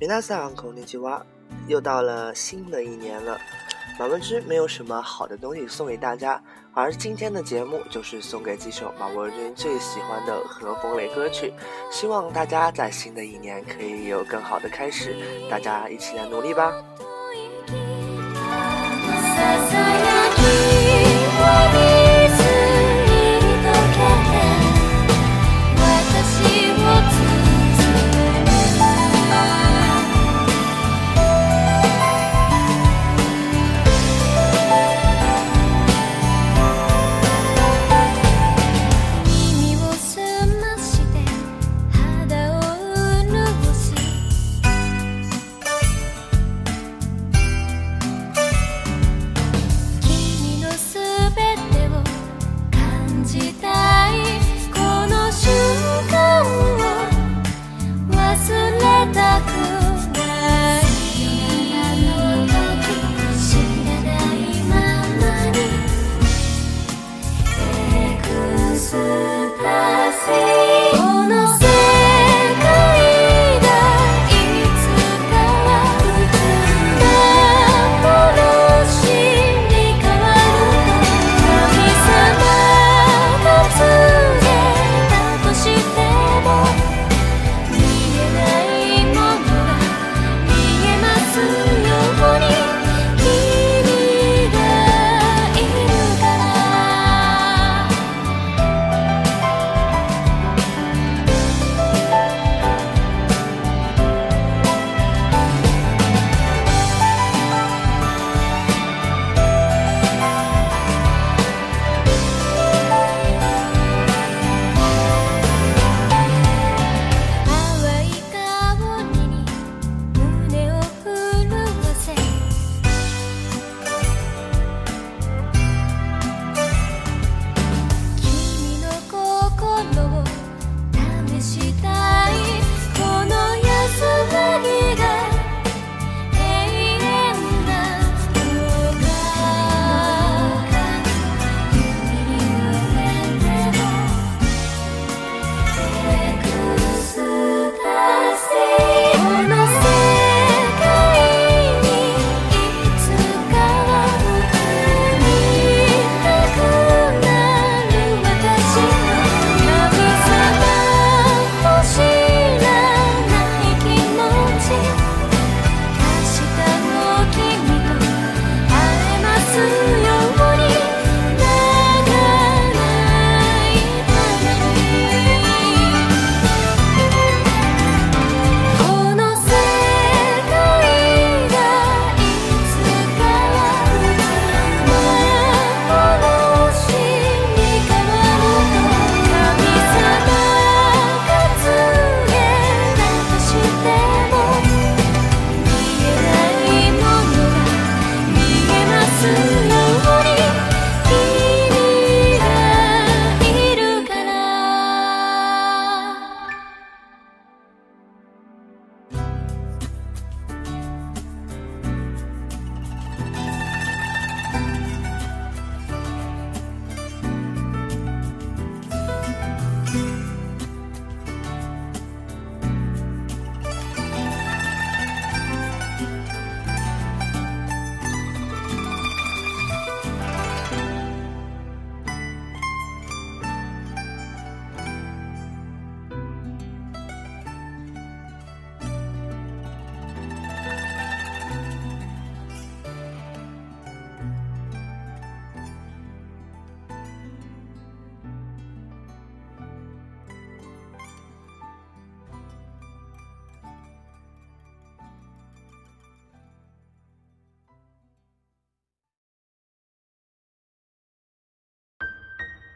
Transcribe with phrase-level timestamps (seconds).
[0.00, 1.24] 皆さんこんにちは，
[1.68, 3.36] 又到了新的一年了。
[3.98, 6.42] 马文君没有什么好的东西送给大家，
[6.72, 11.52] 而今天的节目就是送给几首马文君最喜欢的和风类歌曲。
[11.92, 15.14] 希望大家在新的一年可以有更好的开始，
[15.50, 16.72] 大家一起来努力吧。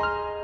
[0.00, 0.39] Bye.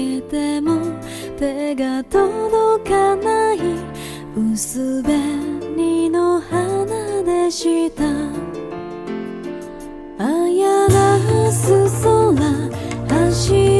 [0.00, 0.80] けても
[1.38, 3.58] 手が届かない
[4.34, 8.04] 薄紅の花でした。
[10.18, 12.32] あやらす空
[13.08, 13.79] 走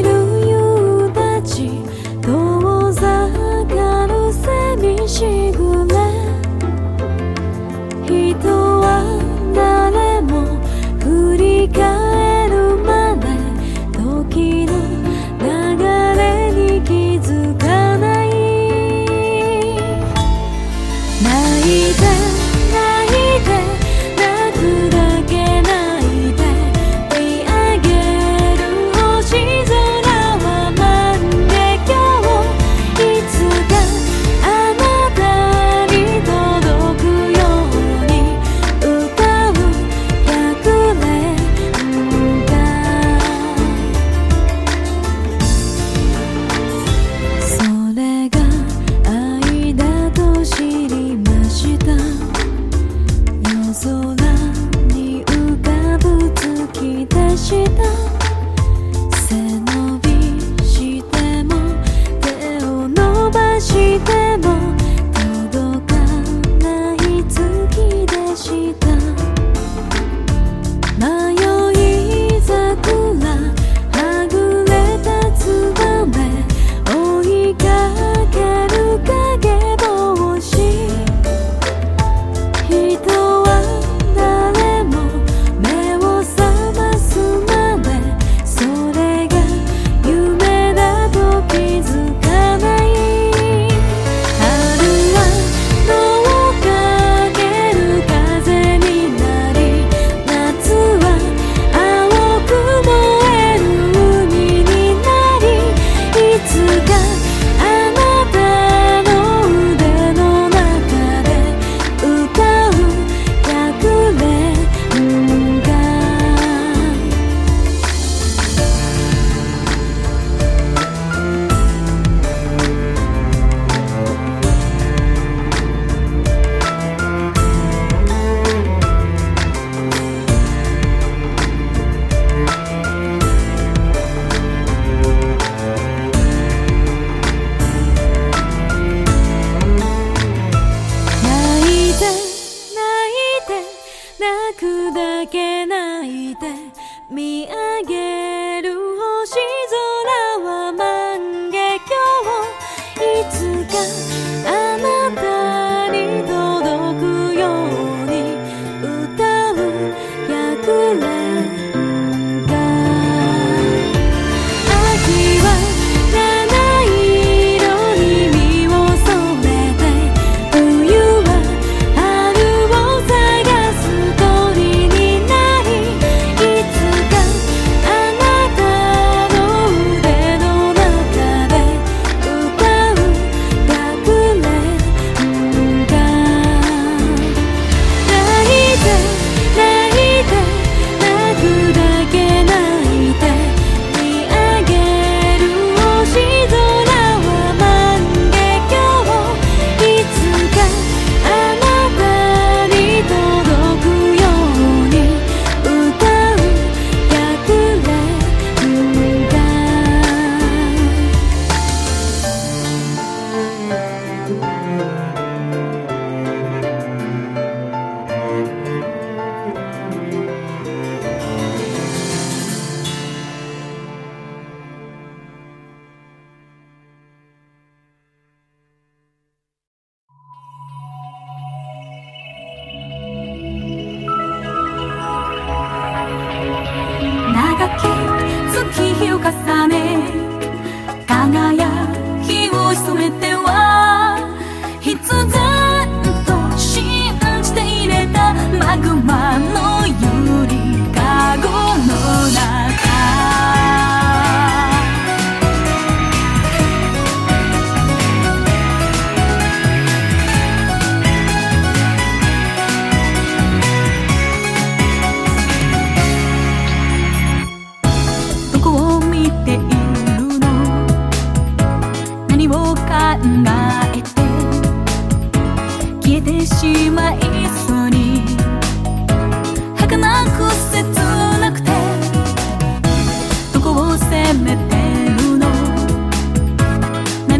[238.71, 239.80] 月を重ね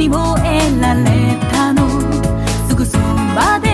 [0.02, 0.46] にも得
[0.82, 1.88] られたの。
[2.68, 2.98] すぐそ
[3.36, 3.71] ばで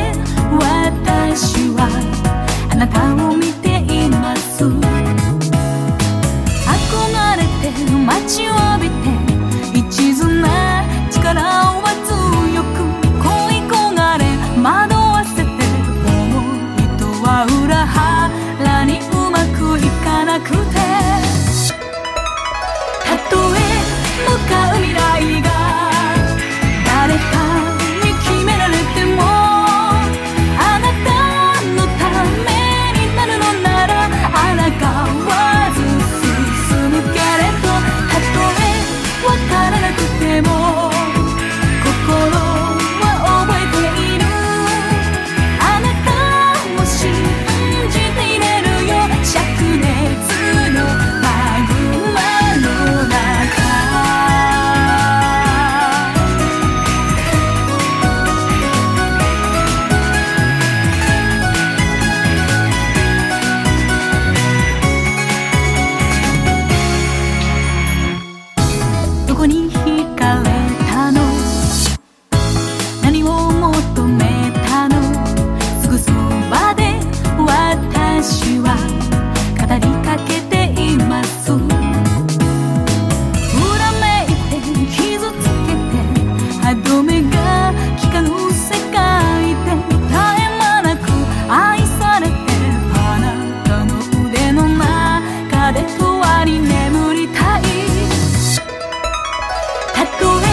[96.45, 97.63] に眠りたい
[99.93, 100.47] たとえ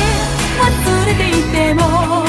[0.60, 2.23] 忘れていても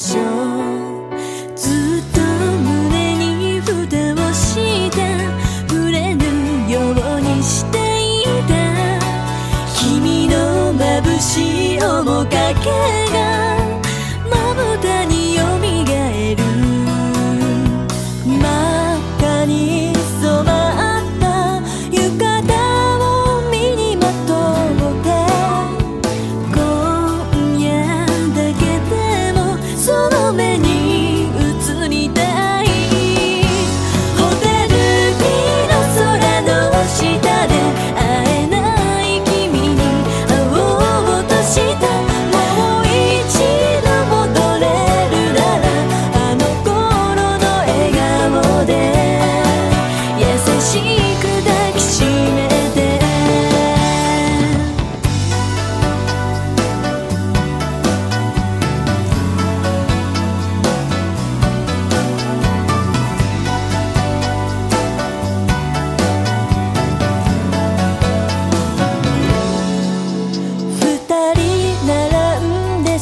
[0.00, 0.49] 修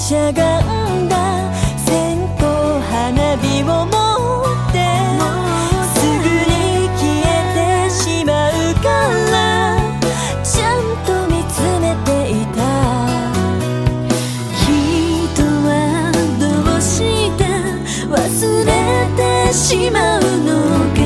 [0.08, 0.40] しゃが
[0.88, 1.52] んだ。
[1.84, 2.46] 線香
[2.80, 4.76] 花火を持って
[5.92, 7.30] すぐに消え
[7.84, 8.50] てしまう
[8.82, 8.88] か
[9.30, 9.36] ら
[10.42, 12.58] ちゃんと見つめていた。
[14.64, 15.68] 人は
[16.40, 16.42] ど
[16.78, 16.96] うし
[17.36, 17.44] て
[18.08, 18.16] 忘
[18.64, 18.72] れ
[19.14, 20.48] てしまうの
[20.94, 20.97] か。